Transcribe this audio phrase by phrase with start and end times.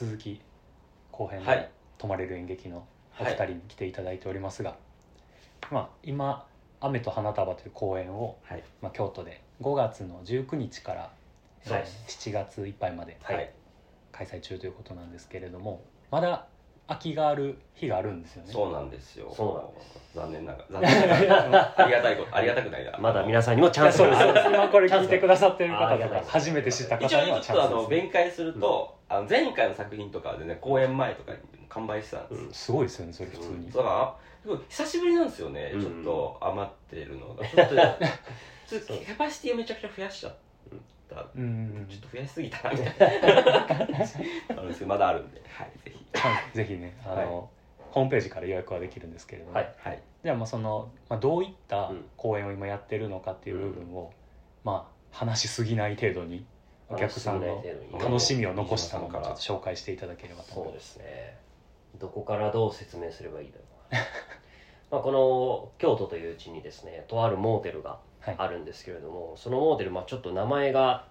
[0.00, 0.40] 続き
[1.12, 1.70] 後編ではい。
[1.98, 2.86] 泊まれる演劇の
[3.18, 4.76] おはい二人に来ていただいておりますが、
[5.70, 6.46] まあ、今
[6.80, 8.64] 「雨と花束」という公演を、はい。
[8.80, 11.12] まあ、京都で5月の19日から、
[11.66, 13.52] えーそうです7月いっぱいまではい。
[14.10, 16.46] 開催中ということなんですけれどもまだ
[16.90, 18.52] 空きがある日があるんですよね。
[18.52, 19.32] そうなんですよ。
[19.32, 20.00] そうなんです。
[20.12, 20.80] 残念ながら。
[20.82, 21.74] 残念ながら。
[21.76, 22.98] ありがたいことありがたくないな。
[22.98, 24.42] まだ皆さんにもチャンスいやそうです。
[24.42, 28.02] がある今これ聞いてくださってるあ方とか初めて知った方一応にはちょっとあのチャンスですね。
[28.02, 32.52] 弁解すると、あの前回の作品とかでね公演前とかに完売してたんですよ、うん。
[32.52, 35.80] すごいですよねそれ普通に、だから久しぶりなんですよね、うん。
[35.80, 37.46] ちょっと余ってるのが。
[37.46, 37.76] ちょっと
[38.66, 40.38] ちょっとキャパシティをめちゃくちゃ増やしちゃった、
[41.34, 41.46] うんう
[41.80, 43.66] んちょっと増やしすぎたなみたいな。
[43.66, 45.42] あるんですけどまだあるんで。
[45.48, 46.18] はいぜひ。
[46.18, 47.26] はいぜひねあの、はい。
[47.90, 49.74] ホームページから予約はできるんですけれども、はい。
[49.78, 50.02] はい。
[50.22, 52.04] じゃあまあその、まあ、どういったうん。
[52.16, 54.12] 公演を今やってるのかっていう部分を、
[54.64, 56.44] まあ話しすぎない程度に
[56.88, 57.64] お客さんの
[58.00, 61.36] 楽しみを残したのもちょっと紹介していただければと思いうまそですね。
[61.98, 63.94] どこからどう説明すればいいだろう。
[63.94, 64.00] な
[64.90, 68.34] まあこの京都といううちにですねとあるモーテルがはい。
[68.36, 71.06] あるんですけれども、そのモーテル、まあ、ちょっと名前が、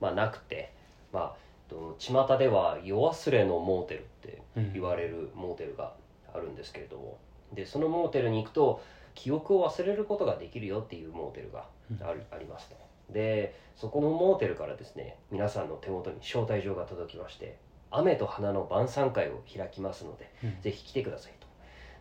[0.00, 0.72] まあ、なくて
[1.12, 1.36] まあ
[1.68, 5.92] と巷では夜忘れのモーテルって言われるモーテルが
[6.32, 7.18] あるんですけれども、
[7.52, 8.82] でそのモーテルに行くと
[9.14, 11.66] 記憶を忘れることができるよっていうモーテルが
[12.00, 12.76] あるありますと。
[13.10, 17.58] でそこのモーテルからですね皆さんの手元に招待状が届きまして
[17.90, 20.60] 「雨と花の晩餐会を開きますので、うん。
[20.62, 21.46] ぜひ来てくださいと。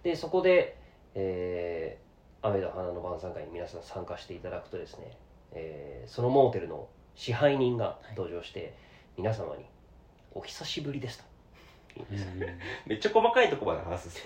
[0.04, 0.78] でそこで、
[1.16, 2.04] えー
[2.46, 5.18] 雨と花の晩餐会に皆さん参加していただくとですね、
[5.54, 8.74] えーそのモーテルの支配人が登場して、
[9.18, 9.66] 皆様に
[10.36, 11.34] 「お久しぶりです」と。
[11.96, 12.12] 言うん。
[12.12, 12.40] ですうん
[12.88, 14.10] めっちゃ細かいとこまで話す。
[14.10, 14.12] っ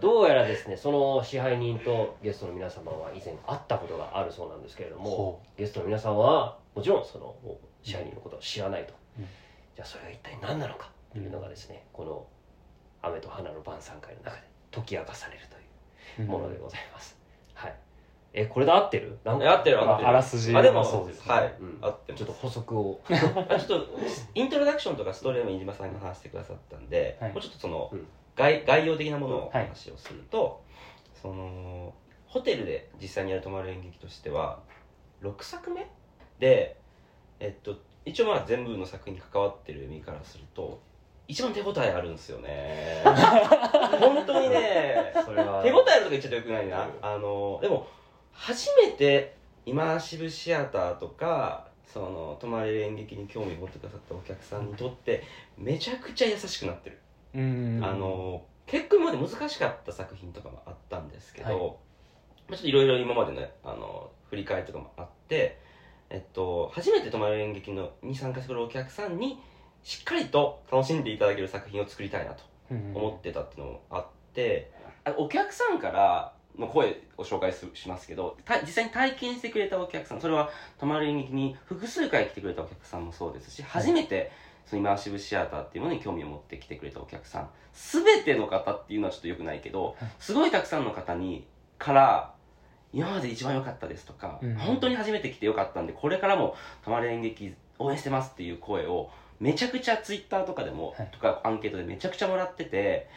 [0.00, 7.34] どうやらですねその支配人とゲストの皆様は以前会ったことがあるそうなんですけれどもほゲストの皆さんはもちろんその
[7.82, 9.24] 支配人のことを知らないと、うん。
[9.74, 12.26] じゃあそれが一体何なのかというのがですね、この
[13.02, 14.42] 「雨と花の晩餐会」の中で
[14.76, 17.16] 解き明かされるといううものでございます、
[17.54, 17.74] はい。
[18.34, 19.18] えこれで合ってる？
[19.24, 19.80] 合ってる合ってる。
[19.80, 20.54] ああらすじ。
[20.54, 21.34] あでもそうですね。
[21.34, 21.78] はい、うん。
[21.80, 23.00] 合ってちょっと補足を。
[23.08, 23.88] あちょっと
[24.34, 27.32] イントロダクションとかストーリーも飯島さんが話してくださったんで、はい。
[27.32, 28.06] もうちょっとその、うん。
[28.36, 29.64] 概概要的なものをおはい。
[29.64, 30.62] 話をすると、
[31.14, 31.94] その
[32.26, 34.60] ホテルで実際にやる泊まる演劇としては
[35.22, 35.86] 6作目
[36.38, 36.76] で、
[37.40, 40.80] えっと、一応まあ全部の作品に関わってる身からすると
[41.28, 43.02] 一番手応えあるんですよね
[43.98, 45.12] 本当にね。
[45.24, 45.62] それは。
[45.62, 46.68] 手応えあるとか言っちゃうとよくない？
[46.68, 47.86] な、うんあのでも
[48.32, 55.22] 初めてイマーシブシアターとかその泊まれる演劇に興味を持ってくださったお客さんにとって
[55.56, 56.98] めちゃくちゃ優しくなってる、
[57.34, 57.80] うん。
[57.82, 61.56] あの結構今まで難しかった作品とかもあったんですけど、はい。
[62.48, 65.58] まあちょっといろいろ今までねあの振り返りとかもあって
[66.10, 69.40] えっと初めて泊まれる演劇のに参加してくれるお客さんに
[69.82, 72.42] しっかりと楽しんでいただける作品を作りたいなと。
[72.42, 74.70] うん思ってたっていうのもあって、
[75.04, 84.32] あお客さんからの声を紹介すしますけどた実際に体験してくれたお客さんそれは泊まる演劇に複数回来てくれたお客さんもそうですし、初めて
[84.66, 91.46] そのイマーシブシアターっていうものに興味を持って来てくれたお客さん全ての方っていうのはちょっとよくないけどすごいたくさんの方に
[91.78, 92.34] から
[92.92, 99.10] 今まで一番良かったですとか、うん本当に初めて来て良かったんでこれからも泊まる演劇応援してますっていう声を
[99.40, 101.08] めちゃくちゃツイッターとかでも、はい。
[101.12, 103.08] とかアンケートでめちゃくちゃもらってて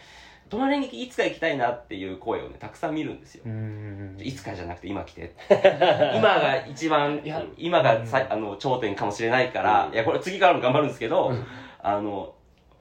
[0.50, 5.34] 泊まる演劇いつか行きたいなっていう声をねたくさん見るんですよ、うんいつかじゃなくて今来て。
[5.50, 7.22] 今が一番
[7.58, 9.94] 今がさあの頂点かもしれないから、うん。
[9.94, 11.46] いやこれ次からも頑張るんですけど、うん。
[11.82, 12.34] あの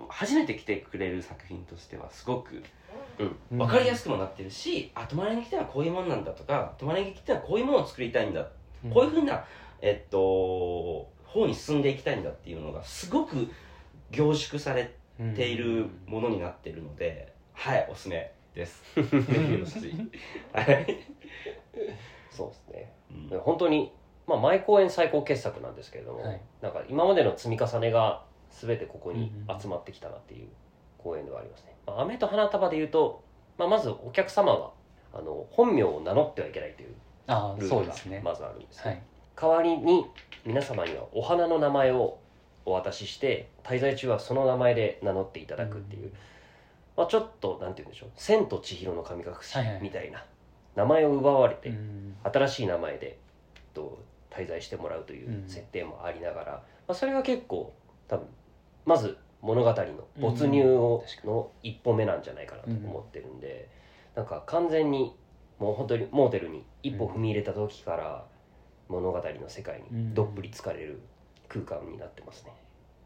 [0.08, 2.62] 初めて来てくれる作品としてはすごく
[3.18, 3.58] うん。
[3.58, 8.46] 分かりやすくもなってるし、あ泊まりに来てはこういうもんなんだとか泊まりに来てはこういうものを作りたいんだ、
[8.84, 8.90] うん。
[8.90, 9.44] こういうふうな
[9.82, 13.48] えっと方に進んでいきたいんだっていうのがすごく
[14.10, 14.94] 凝縮され
[15.36, 18.82] ているものになっているので、はいおすすめです。
[20.52, 20.98] はい、
[22.30, 22.92] そうですね。
[23.10, 23.28] うん。
[23.28, 23.92] で本当に、
[24.26, 26.40] まあ、毎公演最高傑作なんですけれども、はい。
[26.60, 30.48] なんか今までの積み重ねが全てここに集まってきたなっていう
[30.96, 33.22] 公演ではありますね、まあ、雨と花束でいうと、
[33.56, 34.72] まあ、まずお客様は
[35.12, 36.94] あの本名を名乗ってはいけないという
[37.26, 39.02] あルールがまずあるんですね、はい
[39.40, 40.04] 代わりに
[40.44, 42.18] 皆様にはお花の名前を
[42.64, 46.12] お渡しして滞在中はその名前で名乗っていただくっていう、うん。
[46.96, 50.24] まあ、ちょっとなんて言うんでしょう「千と千尋の神隠しはいはい」みたいな
[50.74, 52.16] 名前を奪われて、うん。
[52.24, 53.16] 新しい名前で
[53.74, 53.98] と
[54.30, 57.72] 滞在してもらうという設定もありながら、まあ、それが結構
[58.08, 58.26] 多分
[58.84, 59.74] まず物語の
[60.18, 61.30] 没入をうん。
[61.30, 63.68] の一歩目なんじゃないかなと思ってるんで、
[64.16, 65.14] なんか完全に
[65.60, 68.24] もう本当にモーテルに一歩踏み入れた時から
[68.88, 71.00] 物語の世界にどっぷり浸かれる
[71.48, 72.52] 空間になってますね。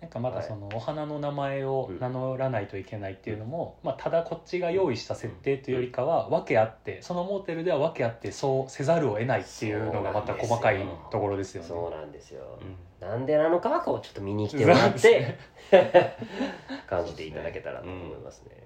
[0.02, 11.68] なんかまだそのお花の名前を名乗らないといけないっていうのも、まあ、ただこっちが用意した設定というよりかは訳あってそのモーテルでは訳あってそうせざるを得ないっていうのがまた細かいところですよね。
[11.68, 12.58] そうなんですよ、
[13.00, 13.08] うん。
[13.08, 15.38] なんでなのかはこうちょっと見に来てもらって
[16.88, 18.56] 感じていただけたらと思いますね。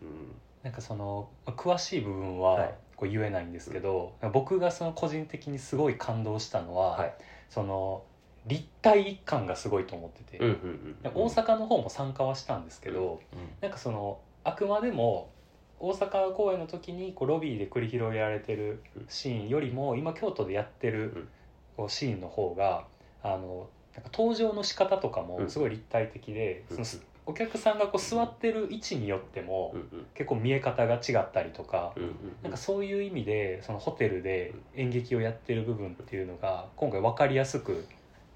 [0.00, 0.34] うん。
[0.62, 7.14] なんかそのまあ詳しい部分ははいこう言えないんですけど、僕がその個人的にすごい感動したのは、はい。
[7.48, 8.02] その
[8.46, 13.20] 立体感がすごいと思ってて、うんうんで大阪の方も参加はしたんですけど、
[13.60, 15.30] なんかそのあくまでも
[15.78, 20.94] 大阪公演の時にこうロビーで繰り広げられてるシーンよりも今京都でやってうん。
[20.94, 21.28] る
[21.76, 22.86] こうシーンの方が
[23.22, 26.84] あのなんか登場の仕方とかもすごい立体的で、うん。
[26.84, 30.06] そのお客さんがこう座ってる位置によってもうんうん。
[30.14, 31.92] 結構見え方が違ったりとか。
[31.96, 32.10] うんうん
[32.42, 37.84] なんかそういう意味でそのホテルで演劇をやってる部分っていうのが今回分かりやすく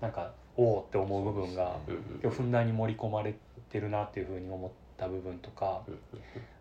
[0.01, 3.35] なんかおおって思う部分がうんうん今日ふんだんに盛り込まれ
[3.71, 6.01] てるなっていうふうに思った部分とかうんうん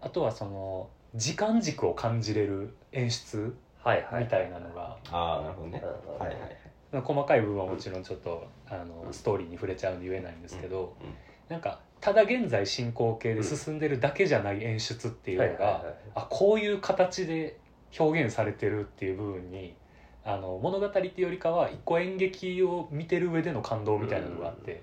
[0.02, 4.24] あとはその時間軸を感じれる演出はいはい。
[4.24, 5.82] みたいなのがああなるほどね。
[6.20, 6.58] はいはい
[6.92, 11.08] 細かい部分はもちろんちょっとあのストーリーに触れちゃうんで言えないんですけどうん
[11.50, 15.84] なんかただ現在進行形で進んでるだけじゃない演出っていうのが
[16.16, 17.60] あこういう形で
[17.98, 19.76] 表現されてるっていう部分に
[20.24, 24.82] あの物語っていうよりかは一個演劇を見てる上での感動みたいなのがあって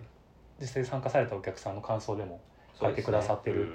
[0.60, 2.40] 実際参加されたお客さんの感想でも
[2.80, 3.68] 書いてくださってる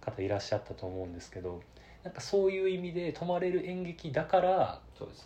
[0.00, 1.60] 方いらっしゃったと思うんですけど
[2.04, 4.80] なんかそういう意味で泊まれる演劇だから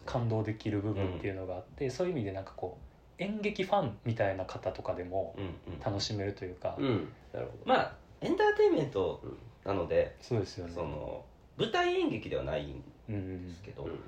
[0.06, 2.89] 感動できる部分っていうのがあって、そういう意味でなんかこう
[3.20, 5.44] 演劇ファンみたいな方とかでもうん
[5.74, 5.80] うん。
[5.80, 7.12] 楽しめるというか、うん。
[7.32, 7.64] なるほど。
[7.66, 9.22] まあエンターテインメント
[9.64, 10.72] なのでそうですよね。
[10.74, 11.24] その
[11.56, 14.00] 舞台演劇ではないんうんうんですけどうん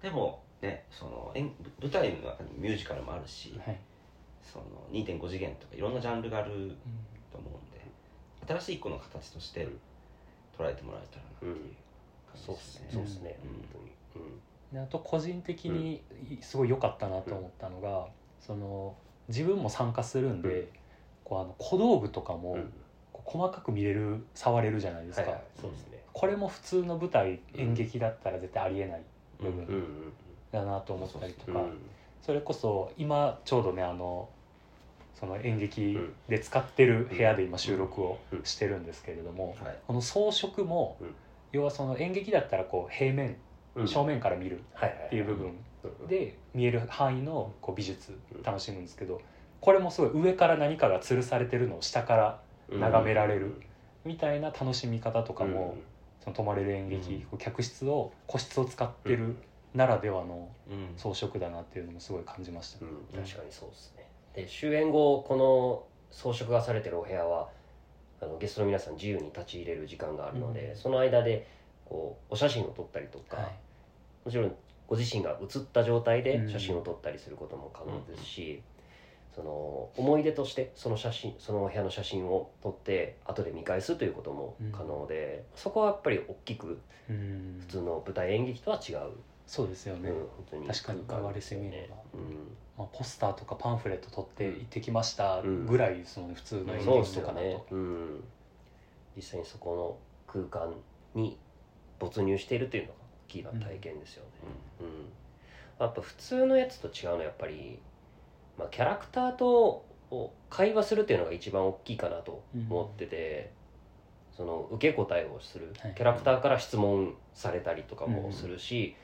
[0.00, 3.78] でもねその演舞台の中にミュージカルもあるしはい。
[4.42, 6.76] その2.5次元とかいろんなジャンルがある
[7.30, 7.86] と思うんで
[8.48, 9.68] 新しい一個の形として
[10.58, 11.74] 捉えてもらえたらなっていう
[12.32, 12.88] 感そうですね。
[12.90, 12.92] すね。
[12.92, 13.38] そうっすね。
[13.44, 13.50] うん。
[13.50, 13.92] 本当に。
[14.72, 16.02] であと個人的に
[16.40, 18.08] すごい良かったなと思ったのが、
[18.46, 18.94] その
[19.28, 20.66] 自分も参加するんで、うん。
[21.24, 22.58] こうあの小道具とかも
[23.12, 25.42] 細かく見れる触れるじゃないですか、はいはい。
[25.60, 26.02] そうですね。
[26.12, 29.02] これも普通の舞台演劇だったら絶対ありえない
[29.40, 29.66] 部うん。
[29.66, 30.12] 分
[30.50, 31.78] だなと思ったりとか、うん。
[32.20, 34.28] それこそ今ちょうどねあの
[35.14, 35.96] その演劇
[36.28, 39.78] で使ってる部屋で今収録をしてるんですけれども、はい。
[39.86, 41.14] この装飾も、うん。
[41.52, 43.36] 要はその演劇だったらこう平面、
[43.76, 43.88] うん。
[43.88, 45.64] 正面から見るっていう部分うん
[46.08, 49.20] で見える範囲のこう美術うん楽しむんですけど
[49.60, 53.60] これもすごい上から何かが吊るされてるのを下から眺められる
[54.04, 55.76] みたいな楽しみ方とかも、
[56.24, 59.36] その泊まれる演劇、客室を個室を使ってる
[59.74, 60.92] ならではのうん。
[60.96, 63.22] 装飾だなっていうのもすごい感じました、うん。
[63.22, 64.06] 確かにそうですね。
[64.34, 67.48] で終演後この装飾がされてるお部屋は
[68.20, 70.76] あのゲストの皆さん自由に立ち入れる時間があるので、うん。
[70.76, 71.46] その間で
[71.84, 73.46] こうお写真を撮ったりとか、はい。
[74.24, 74.54] もちろん
[74.92, 76.50] ご自身が写った状態でうん。
[76.50, 78.62] 写真を撮ったりすることも可能ですし、
[79.34, 87.56] その思い出としてその写真そのお部屋の写真を撮って後で見返すということも可能で、そこはやっぱり大きくうん。
[87.60, 88.98] 普通の舞台演劇とは違う、
[89.46, 92.54] そうですよね、うん本当に確かに空間言われてみればうん。
[92.76, 95.66] まあ、ポスターとかパンフレット取って行ってきましたうん。
[95.66, 98.24] ぐらいですもんね、普通の演劇とかだと、よね、うん、
[99.16, 100.74] 実際にそこの空間
[101.14, 101.38] に
[101.98, 103.01] 没入しているというのが大
[103.40, 104.30] きな体験ですよね、
[104.80, 105.84] うん。
[105.84, 107.78] やっぱ普通のやつと違うのはやっぱり、
[108.58, 113.50] まあ、キャラクターとを会話するっていうのが一番大きいかなと思ってて、
[114.36, 115.94] その受け答えをする、はい。
[115.94, 118.94] キャラクターから質問されたりとかもするし、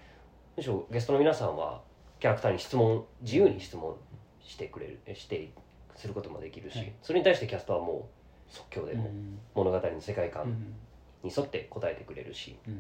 [0.57, 1.81] むしろゲストの皆さんは
[2.21, 3.95] キャラクターに質問自由に質問
[4.43, 5.51] してくれるして
[5.97, 6.93] することもできるし、はい。
[7.03, 8.09] それに対してキャストはも
[8.51, 9.39] う即興でもうん。
[9.55, 10.75] 物語の世界観うん。
[11.23, 12.75] に沿って答えてくれるし、うん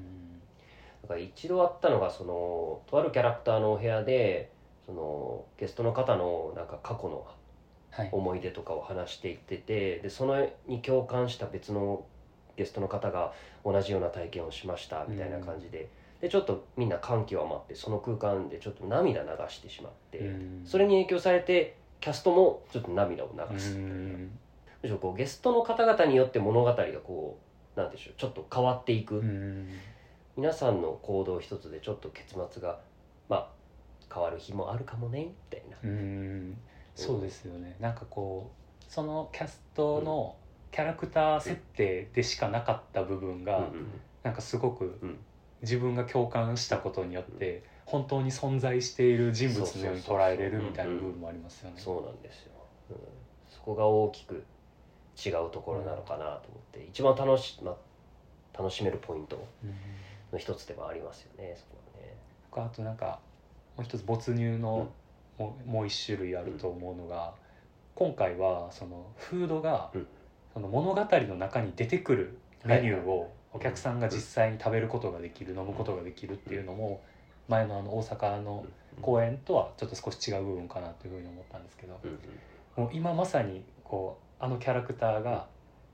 [1.08, 4.50] だから一度あったのがそのとあるキャラクターのお部屋で
[4.86, 7.26] そのゲストの方のなんか過去の
[7.90, 8.10] はい。
[8.12, 12.04] 思い出とかを話していっててでそのに共感した別の
[12.56, 13.32] ゲストの方が
[13.64, 15.88] 同じような体験をしましたみたいな感じで,、
[16.20, 20.62] でちょっとみんな感極まってその空間でちょっと涙流してしまって、うん。
[20.64, 23.76] それに影響されてキャストもちょっと涙を流す。
[23.76, 24.30] む
[24.84, 27.38] しろこうゲストの方々によって物語がこ
[27.76, 29.68] うなんでしょうちょっと変わっていく、うん
[30.38, 32.78] 皆さんの行動一つでちょっと結末が
[33.28, 33.48] まあ
[34.14, 36.56] 変わる日もあるかもねみたいな、うん。
[36.94, 37.74] そうですよね。
[37.80, 40.36] なんかこうそのキャストの
[40.70, 43.86] キャラクター設定でしかなかった部分が、うん
[44.22, 45.18] なんかすごくうん。
[45.62, 51.74] 自分が共感したことによって本当に存在している人物のように捉えれるみたいな部分もありますよね。
[51.78, 52.52] そうなんですよ、
[52.90, 52.96] うん、
[53.48, 54.44] そこが大きく
[55.16, 59.44] 違うところなのかなと思って一番楽し,、まあ、楽しめるポイント
[60.32, 61.78] の一つでもありますよねそこ
[62.56, 62.68] はね。
[62.70, 63.20] あとなんか
[63.76, 64.88] もう一つ没入の
[65.38, 67.32] もうもう一種類あると思うのが、
[67.94, 70.06] 今回はそのフードが、うん。
[70.52, 77.00] その物語の中に出てくるメニューはいをお客さんが実際に食べることができる、飲むことができるっていうのも
[77.46, 78.64] 前のあの大阪の
[79.00, 82.00] 公演とはちょっと少し違う部分かなというふうに思ったんですけど、
[82.76, 85.46] もう今まさにこうあのキャラクターが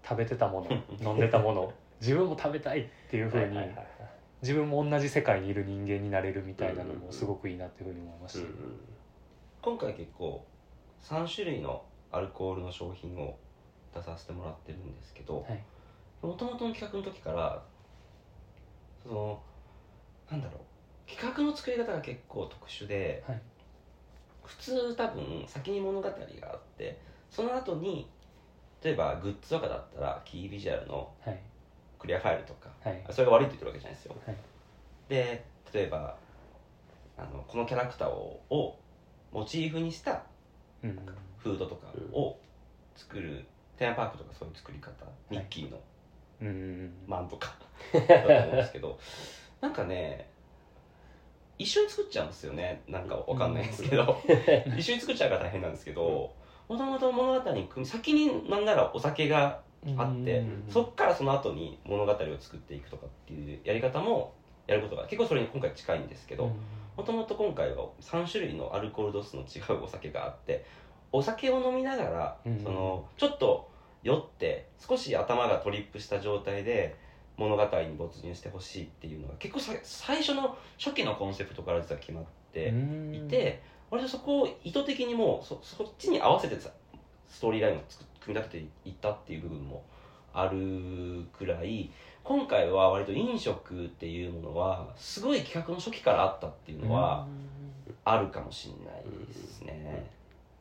[0.03, 0.71] 食べてたもの
[1.11, 3.59] 飲んでたもの自分も食べたいっていうふうに
[4.45, 8.53] 自分も同じ世界にいる人間になれるみたいなのもすごくいいなっていうふうに思いました、うんうん。
[9.63, 10.45] 今回結構
[11.03, 11.83] 3種類の
[12.13, 13.39] アルコールの商品を
[13.95, 15.65] 出させてもらってるんですけどはい。
[16.21, 17.63] もともとの企画の時から
[19.03, 19.41] その
[20.31, 20.61] なんだろ
[21.07, 23.41] う企画の作り方が結構特殊で、はい。
[24.43, 26.99] 普通多分先に物語があって
[27.31, 28.11] その後に
[28.83, 31.41] 例えばグッズとかだったらキービジュアルのはい
[32.05, 33.03] クリアファイルとかはい。
[33.11, 34.37] それが悪いって言ってるわけじゃないですよ、はい。
[35.09, 36.17] で例えば
[37.17, 38.79] あのこのキャラクターをを
[39.33, 40.23] モチーフにした
[40.83, 40.99] うん。
[41.39, 42.39] フードとかを
[42.97, 43.45] 作る、
[43.77, 44.91] テーマパークとかそういう作り方、
[45.31, 45.81] ミッキーの
[46.43, 46.49] うん。
[46.49, 47.55] うんマンとか
[47.93, 48.99] だと思うんですけど
[49.61, 50.29] なんかね
[51.59, 52.83] 一緒に作っちゃうんですよね。
[52.89, 54.21] なんかわかんないんですけど。
[54.77, 56.35] 一緒に作っちゃうから大変なんですけど
[56.69, 59.61] もともと物語に先になんならお酒が
[59.97, 60.65] あってうん。
[60.69, 64.35] そっからその後に物語を作っていくとかっていうやり方も
[64.67, 66.51] やることが結構それに今回近いんですけど
[66.97, 70.65] もともと今回は3種類のアルコール度数の違うお酒があって
[71.13, 72.61] お酒を飲みながら、うん。
[72.61, 73.71] そのちょっと
[74.03, 76.97] 酔って少し頭がトリップした状態で
[77.37, 82.73] 物語に没入してほしいっていうのが結構さ最初の初期のコンセプトから実は決まって
[83.13, 86.71] いて、割とそこを意図的にもうそそっちに合わせてさ
[87.29, 89.83] ストーリーラインを作組み立てていったっていう部分も
[90.33, 91.91] あるくらい
[92.25, 97.27] 今回は割と飲食っていうものはすごい企画の初期からあったっていうのは
[98.05, 100.11] あるかもしれないですね、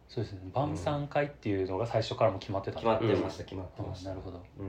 [0.10, 0.40] そうですね。
[0.54, 4.10] 晩餐会っていうのが最初からも決まってた決まってました決まってあました。
[4.10, 4.42] なるほど。
[4.60, 4.68] うん。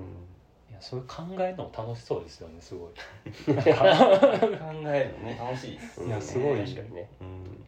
[0.70, 2.90] いやそういう考えるのも楽しそうですよねすごい。
[3.44, 7.08] 考えるのね楽しいですいやすごい確かにね。
[7.20, 7.64] うん。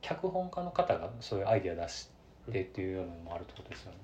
[0.00, 2.08] 脚本家の方がそういうアイデア出し
[2.50, 3.98] てっていうのもあるってことですよね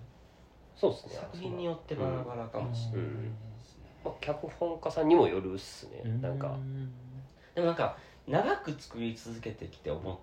[0.76, 1.12] そうですね。
[1.14, 3.10] 作品によってバラバラかもしれない。
[3.10, 6.02] ですね、まあ、脚本家さんにもよるっすね。
[6.20, 6.56] なんか。
[7.54, 10.16] でもなんか長く作り続けてきて思っ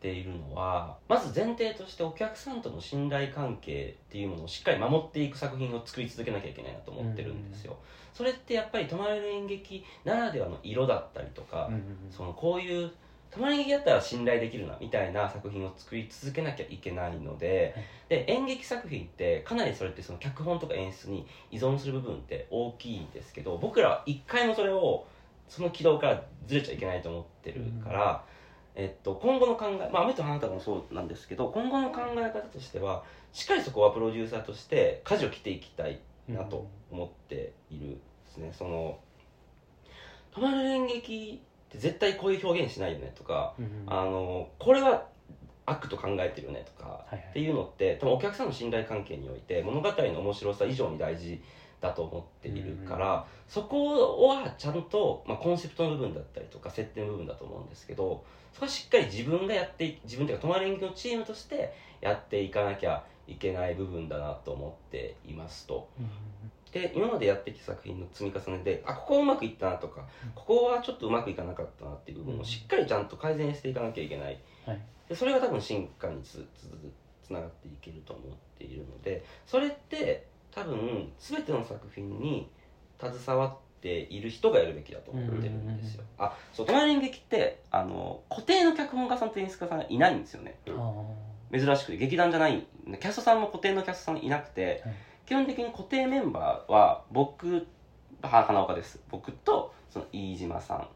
[0.00, 7.76] ているのはまず前提としてお客さんとの信頼関係っていうものをしっかり守っていく作品を作り続けなきゃいけないなと思ってるんですよ、
[8.12, 11.70] それってやっぱり泊まれる演劇ならではの色だったりとか、
[12.10, 12.92] そのこういう
[13.30, 17.74] 泊まり劇だったら信頼できるなみたいな作品を作り続けなきゃいけないので,、
[18.08, 25.06] で演劇作品ってかなりそれってその脚本とか演出に依存する部分って大きいんですけど僕らは一回もそれを
[25.48, 28.24] その軌道からずれちゃいけないと思ってるから、
[28.74, 38.52] えっと、今後の考え、まあ、雨と花束もそうなんですけど今後の考え方としてはしっかりそこはプロデューサーとして舵を切っていきたいなと思っているですね。
[38.56, 38.98] その
[40.30, 41.40] 泊まる演劇
[41.74, 43.54] 絶対こういう表現しないよねとか、
[43.86, 45.06] あのこれは
[45.66, 47.26] 悪と考えてるよねとか、はいはい。
[47.30, 51.40] っていうのって多分お客さんの信頼関係において物語の面白さ以上に大事
[51.80, 65.88] だと思っているから、そこはちゃんと、まあ、コンセプトの部分だったりとか設定の部分だと思うんですけどそこはしっかり自分がやってい自分というか泊まる演劇のチームとしてやっていかなきゃいけない部分だなと思っていますと。
[66.70, 70.02] で今までやってきた作品の積み重ねであここはうまくいったなとか
[70.34, 74.80] ここはちょっとうまくいかなかったなっていう部分をしっかりちゃんと改善していかなきゃいけない、はい。
[75.08, 76.68] でそれが多分進化につつ
[77.26, 82.50] つながっていけると思っているのでそれって多分全ての作品に
[83.00, 90.58] 携わっている人がやるべきだと思ってるんですよ、あそう隣演劇ってあの固定の脚本家さんと演出家さんがいないんですよね。
[91.50, 94.94] 珍しくて劇団じゃないキャストさんも固定のキャストさんいなくて、はい
[95.28, 97.66] 基本的に固定メンバーは僕
[98.22, 98.98] は花岡です。
[99.10, 100.88] 僕とその飯島さん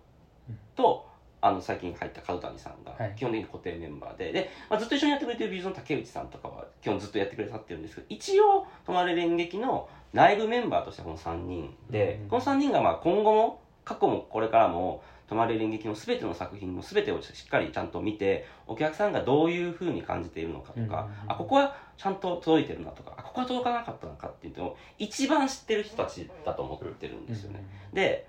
[0.75, 1.07] と、
[1.43, 3.15] あの最近入った角谷さんがはい。
[3.15, 4.33] 基本的に固定メンバーで。
[4.33, 12.29] で、まあ、ずっと一緒にやってくれてる美術の竹内さんとかは基本ずっとやってくれさってるんですけど一応泊まれる演劇の内部メンバーとしてこの3人で、うん。
[12.31, 27.65] この3人がまあ今後も過去もこれからも泊まれる演劇の全ての作品の全てをしっかりちゃんと見てお客さんがどういうふうに感じているのかとか、うんあここはちゃんと届いてるなとかあここは届かなかったのかっていうのを一番知ってる人たちだと思ってるんですよね。
[27.95, 28.27] で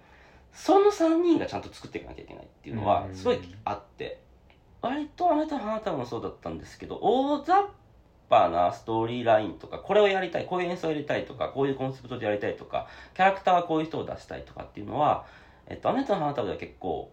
[0.53, 4.21] その3人がちゃんと作っていかなきゃいけないっていうのはうんすごいあって
[4.81, 7.65] 割とあなたの花束もそうだったんですけど大雑
[8.29, 15.25] パーなストーリーラインとかこれをやりたいこういう演奏をやりたいとかこういうコンセプトでやりたいとかキャラクターはこういう人を出したいとかっていうのは、
[15.67, 17.11] えっと、アメフトの花束では結構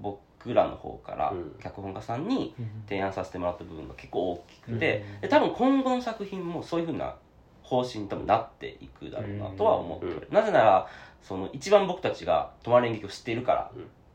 [0.00, 1.56] 僕らの方からうん。
[1.62, 2.54] 脚本家さんに
[2.88, 4.78] 提案させてもらった部分が結構大きくうん。
[4.78, 7.16] て、で多分今後の作品もそういうふうな
[7.62, 10.88] 方針に多分なっていくだろうなとは思っておる、なぜなら
[11.22, 13.70] その一番僕たちが泊まり演劇を知っているから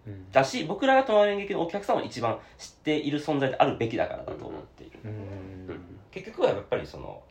[0.08, 0.32] うん。
[0.32, 5.80] だし僕らが泊まり演劇のお客さんを一番知っている存在であるべきだからだと思っている、うん。
[6.12, 7.22] 結局はやっぱりその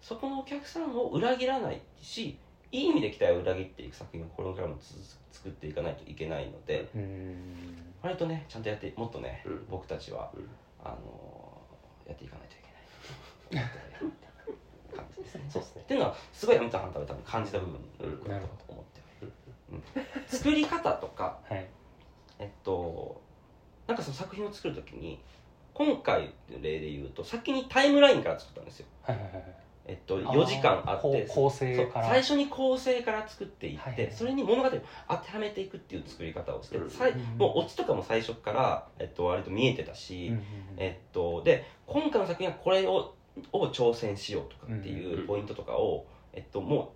[0.00, 2.38] そこのお客さんを裏切らないし
[2.72, 4.94] いい意味で期待を裏切っていく作品をこれからもつ
[5.32, 7.92] 作っていかないといけないのでうん。
[8.02, 9.66] 割とねちゃんとやってもっとね、うん。
[9.70, 10.48] 僕たちは、うん。
[10.84, 12.58] あのーやっていかないとい
[13.50, 13.70] けない
[14.94, 15.44] 感じですね。
[15.48, 15.82] そうですね。
[15.82, 19.00] っていうのはすごいアミタハンターで多分感じた部分うんだと思って。
[20.28, 21.66] 作り方とか はい。
[22.38, 23.20] えっと
[23.86, 25.20] なんかその作品を作るときに
[25.74, 28.86] 今回の例で言うと先にタイムラインから作ったんですよ。
[29.02, 32.08] はいはいはいえっと、4時間あって構成から。
[32.08, 34.12] 最初に構成から作っていって、はいはい。
[34.12, 34.70] それに物語を
[35.08, 37.38] 当てはめていくっていう作り方をして、うん。
[37.38, 40.42] もうオチとかも最初から、えっと、割と見えてたし、うん
[40.76, 43.14] えっと、で今回の作品はこれを
[43.52, 46.94] を挑戦しようとかっていうんうポイントとかを、えっと、も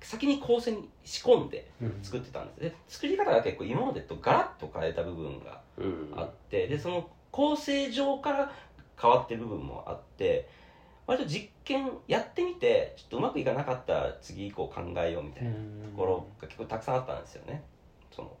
[0.00, 1.98] う先に構成に仕込んでうん。
[2.02, 2.60] 作ってたんです。
[2.60, 6.12] で作り方が結構今までとガラッと変えた部分がうん。
[6.16, 8.50] あってでその構成上から
[8.98, 10.48] 変わってる部分もあって
[11.06, 15.58] 割と実験やってみてちょっとうまくいかなかったら次以降考えようみたいなと
[15.96, 17.62] ころが結構たくさんあったんですよね。
[18.10, 18.36] その。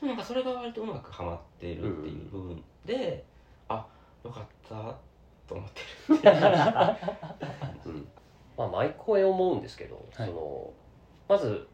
[0.00, 3.24] でもなんかそれが割とうまくはまっているっていう部分で、
[3.68, 3.86] あ
[4.24, 4.74] よかった
[5.46, 5.80] と思って
[7.84, 8.08] うん。
[8.56, 10.28] まあ毎公演思うんですけど、はい。
[10.28, 10.72] その
[11.28, 11.68] まず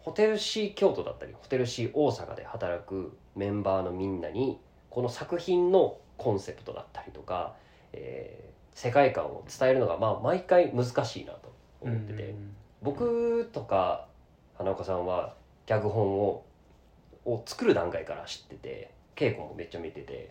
[0.00, 4.58] ホテル C 京都だったりホテル C 大阪で働くメンバーのみんなに
[4.90, 7.54] この作品のコンセプトだったりとか、
[7.92, 12.34] えー世界観を伝えるのがまあ毎回難しいなと思ってて、
[12.82, 14.06] 僕とか
[14.58, 15.34] 花岡さんは
[15.64, 16.44] 脚本を
[17.24, 20.30] を作る段階から知ってて稽古もめっちゃ見てて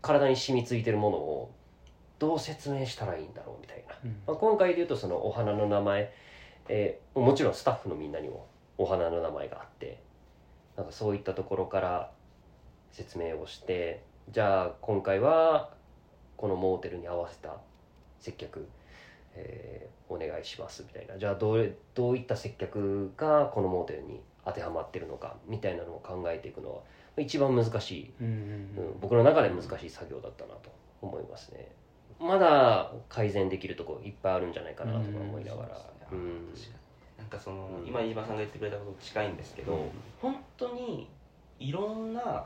[0.00, 1.50] 体に染みついてるものを
[2.18, 4.16] どう説明したらいいんだろうみたいな、うん。
[4.26, 6.12] まあ、今回で言うとそのお花の名前、
[6.68, 8.46] えーもちろんスタッフのみんなにも
[8.78, 10.00] お花の名前があって
[10.78, 12.10] なんかそういったところから
[12.90, 15.70] 説明をしてじゃあ今回は
[16.38, 17.58] このモーテルに合わせた
[18.22, 18.66] 接客
[19.34, 21.18] えーお願いしますみたいな。
[21.18, 26.80] じゃあどうどういった接客がこのモーテルに当てはまってるのかみたいなのを考えていくのは
[27.16, 28.36] 一番難しい、うんうんう
[28.96, 29.00] ん。
[29.00, 31.68] 僕の中で難しい作業だったなと思いますね。
[32.20, 35.68] まだ改善できるとこいっぱいあるんじゃないかなとか思いながら。
[36.12, 36.52] ううんん。
[36.52, 37.18] 確かに。
[37.18, 37.86] なんかその、うん。
[37.86, 39.90] 今飯島さんが言ってくれたことと近いんですけど、うん。
[40.20, 41.08] 本当に
[41.58, 42.44] いろんな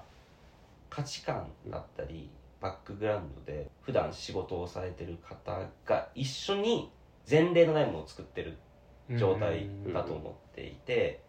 [0.89, 2.31] 価値観だったり、
[2.61, 6.91] バックグラウンドで普段仕事をされてる方が一緒に
[7.29, 8.59] 前例のないものを作ってる
[9.19, 11.21] 状態だと思っていて、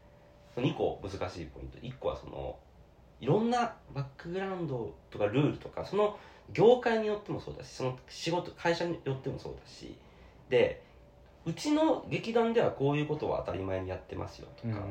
[0.56, 1.78] 2個難しいポイント。
[1.80, 2.58] 1個はその
[3.20, 6.18] いろんなバックグラウンドとかルールとかその
[6.52, 9.96] 業界によってもそうだしその仕事会社によってもそうだし
[10.50, 10.84] で
[11.46, 14.74] うちの劇団ではこういうことを当たり前にやってますよとうん。
[14.74, 14.82] か、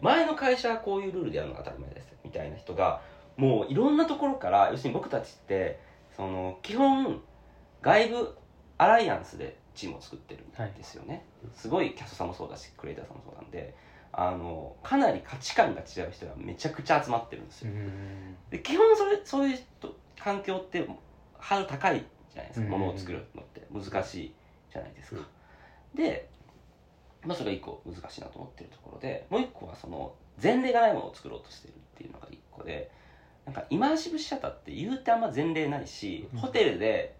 [0.00, 3.02] 前の会社はこういうルールでやるのが当たり前ですみたいな人が
[3.36, 5.80] もういろんなところから要するに僕たちって
[6.16, 7.20] その基本
[7.80, 8.36] 外部
[8.78, 13.74] アライアンスでチームを作ってるんですよね、すごいキャストさんもそうだしクリエイターさんもそうなんで
[14.12, 18.36] あのかなり価値観が違う人がめちゃくちゃ集まってるんですよ、うん。
[18.50, 20.86] で基本それそういう人環境って
[21.38, 22.72] ハードル高いじゃないですか、うん。
[22.72, 23.62] ものを作るのって。
[23.72, 24.34] 難しい
[24.70, 25.22] じゃないですか、
[25.94, 26.28] で、
[27.24, 32.90] まあ、それが一個難しいなと思ってるところでもう一個はその前例がないものを作ろうとしてるっていうのが一個で
[33.46, 36.38] なんかイマーシブシアターって言うてあんま前例ないし、うん。
[36.38, 37.14] ホテルで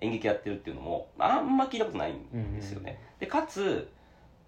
[0.00, 3.90] 演劇やってるっていうのもあんま聞いたことないんですよね、でかつ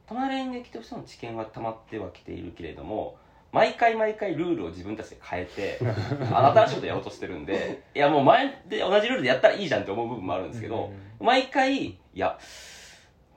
[0.07, 3.17] 隣演劇としての知見は溜まってはきているけれども
[3.53, 5.79] 毎回毎回ルールを自分たちで変えて
[6.21, 12.39] 新しいことやろうとしてるんでいやもう前で同じルールでやったらいいじゃんって思う部分もあるんですけど、毎回いや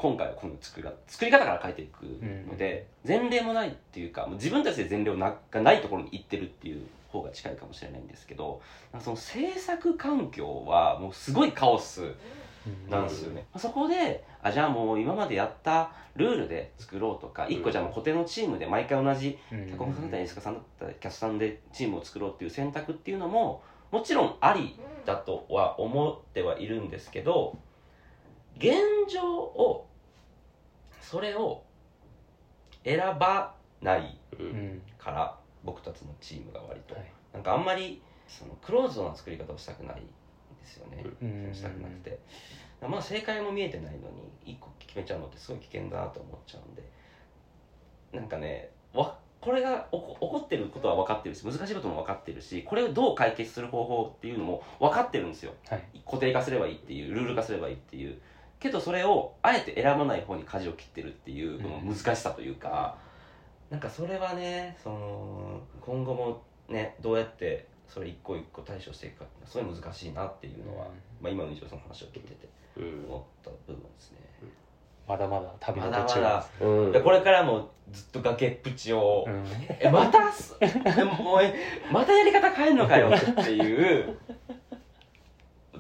[0.02, 2.02] 今回はこの作り方作り方から変えていく
[2.50, 8.62] ので、前例もないっていうかもう自分たちで前例がないところに行ってるっていう方が近いかもしれないんですけど
[9.00, 12.16] その制作環境はもうすごいカオス
[12.90, 27.58] なんですよね、そこであじゃあもう今までやったルールで作ろうとか一個じゃあもう固定のチームで毎回同じ脚本家さんだったり演出家さんだったりキャストさんでチームを作ろうっていう選択っていうのももちろんありだとは思ってはいるんですけど
[28.58, 28.74] 現
[29.12, 29.88] 状を
[31.12, 31.62] それを
[32.86, 34.82] 選ばないうんうん。
[34.98, 37.12] から僕たちのチームが割と、はい。
[37.34, 40.12] なんかあんまりそのクローズドな作り方をしたくないんで
[40.62, 41.54] ですよね、うん。
[41.54, 42.18] したくなくて。
[42.82, 46.84] まあ正解も見えてないのに一個決めちゃうのってすごい危険だなと思っちゃうんで。
[48.14, 55.54] なんかねわこれが起こ起こってることは分かってるし難しいことも分かってるしこれをどう解決する方法っていうのも分かってるんですよ。
[55.68, 55.84] はい。
[56.06, 58.18] 固定化すればいいっていうルール化すればいいっていう
[58.62, 62.96] けどそれをあえて選ばない方に舵を切ってるっていうこの難しさというか、
[63.70, 70.92] なんかそれはねその今後もねどうやってそれ一個一個対処していくかっていうのはすごい難しいなっていうのは、うん。
[71.22, 72.48] まあ、今の日常さんの話を聞いてて
[72.78, 73.06] うん。
[73.10, 74.18] 思った部分ですね、
[75.08, 76.22] まだまだ旅の途中。
[76.22, 76.92] まだうん。
[76.92, 79.46] でこれからもずっと崖っぷちを、うん。
[79.80, 80.20] えまた
[81.04, 81.54] ももうえ
[81.92, 84.18] またやり方変えるのかよっていう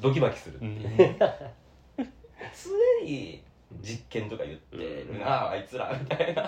[0.02, 1.18] ドキバキするっていう、
[2.54, 3.44] 常に
[3.82, 6.44] 実験とか言ってるな、あいつらみたいな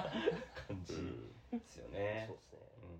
[0.67, 0.93] 感じ
[1.53, 2.25] うんですよね。
[2.27, 2.60] そう、ですね。
[2.79, 2.95] うん。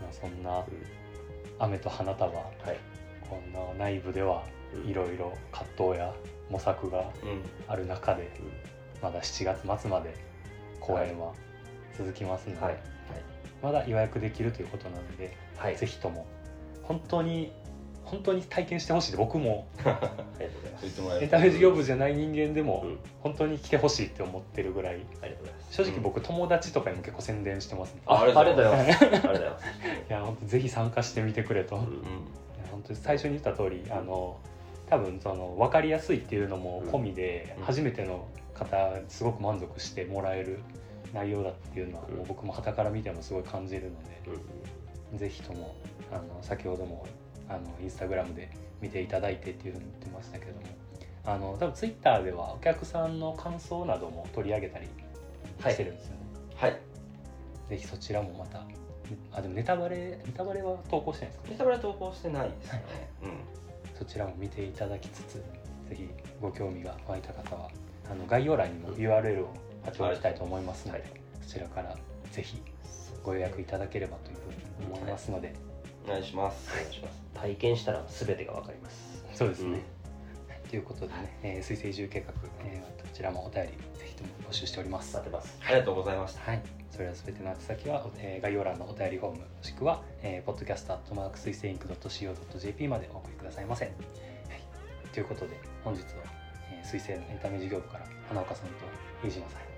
[0.00, 0.64] まあそんな
[1.58, 2.78] 雨と花束はい。
[3.28, 4.90] こんな内部ではうん。
[4.90, 6.14] いろいろ葛藤や
[6.50, 7.42] 模索がうん。
[7.66, 8.30] ある中で
[9.02, 10.14] まだ7月末まで
[10.80, 11.32] 公演は
[11.96, 12.76] 続きますので、はい。
[13.62, 15.76] まだ予約できるということなので、はい。
[15.76, 16.26] ぜひとも
[16.82, 17.52] 本当に
[18.04, 19.66] 本当に体験してほしいで僕も。
[19.84, 20.80] ありがとうございます。
[20.80, 22.98] そう言ってもらえるエンタメ事業部じゃない人間でもうん。
[23.20, 25.74] 本当に来てほしいって思ってるぐらいありがとうございます。
[25.74, 28.02] 正直僕友達とかにも結構宣伝してますね。
[28.06, 29.04] ああありがとうございます。
[29.04, 29.66] ありがとうございます。
[30.08, 31.98] いや本当ぜひ参加してみてくれと、いやうん。
[32.70, 34.38] 本当に最初に言った通りあの
[34.90, 37.64] 多分その分かりやすいっていうのも込みで、うん。
[37.64, 40.60] 初めての方すごく満足してもらえる
[41.12, 42.16] 内容だっていうのは、うん。
[42.16, 44.20] もう僕も傍から見てもすごい感じるので、
[45.12, 45.18] うん。
[45.18, 45.74] ぜひとも
[46.12, 47.06] あの先ほども
[47.48, 50.58] あのインスタグラムで見ていただいてっていうふうに言ってましたけども。
[51.24, 54.86] あの多分ツイッターではお客さんの感想なども取り上げたり
[55.60, 56.20] してるんですよね、
[56.56, 56.80] はい。
[57.68, 58.64] ぜひそちらもまた
[59.32, 62.82] あでもネタバレネタバレは投稿してないですかネタバレ投稿してないですね、
[63.98, 65.34] そちらも見ていただきつつ
[65.88, 66.08] ぜひ
[66.40, 67.68] ご興味が湧いた方は
[68.10, 71.10] あの概要欄にも URL を貼っておきたいと思いますので、はい。
[71.42, 71.96] そちらから
[72.30, 72.62] ぜひ
[73.22, 75.54] ご予約いただければというふうに思いますので、
[76.06, 76.72] うん、お願いします。
[76.72, 77.22] お願いします。
[77.34, 79.24] 体験したら全てがわかります。
[79.34, 79.82] そうですね、
[80.68, 82.32] ということでね、えー、水星移住計画、
[82.64, 83.70] えー、こちらもお便り
[84.22, 85.14] も募集しております。
[85.14, 85.58] 待ってます。
[85.64, 86.50] ありがとうございました。
[86.50, 93.94] はい、それでは全ての宛先は、えー概要欄のお便りフォームもしくは、えー、podcast.mark 水星インク .co.jp までお送りくださいませ、はい、
[95.12, 96.08] ということで本日は、
[96.72, 98.72] えー、水星のエンタメ事業部から花岡さんと
[99.26, 99.68] 飯島さんに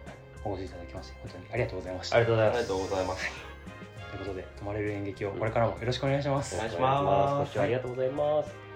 [0.45, 2.17] お越しいただきまして本当にありがとうございました。
[2.17, 2.59] ありがとうございます。
[2.59, 3.51] ありがとうございます。
[4.11, 7.61] ということで泊まれる演劇をこれからもよろしくお願いします、お願いします。
[7.61, 8.70] ありがとうございます